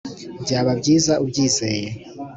byaba 0.43 0.71
byiza 0.79 1.13
ubyizeye 1.23 1.87